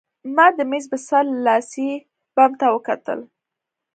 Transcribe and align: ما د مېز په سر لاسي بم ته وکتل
ما 0.35 0.47
د 0.57 0.59
مېز 0.69 0.85
په 0.91 0.97
سر 1.07 1.23
لاسي 1.45 1.89
بم 2.35 2.51
ته 2.59 2.67
وکتل 2.75 3.19